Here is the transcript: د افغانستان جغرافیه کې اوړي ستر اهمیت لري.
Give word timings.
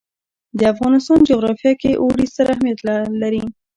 د 0.57 0.59
افغانستان 0.73 1.19
جغرافیه 1.29 1.73
کې 1.81 1.99
اوړي 2.01 2.25
ستر 2.31 2.47
اهمیت 2.53 2.79
لري. 3.21 3.43